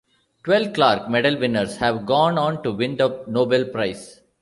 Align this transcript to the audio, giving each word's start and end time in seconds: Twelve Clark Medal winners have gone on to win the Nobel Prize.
Twelve 0.43 0.73
Clark 0.73 1.09
Medal 1.11 1.37
winners 1.37 1.77
have 1.77 2.07
gone 2.07 2.35
on 2.39 2.63
to 2.63 2.71
win 2.71 2.97
the 2.97 3.23
Nobel 3.27 3.65
Prize. 3.65 4.19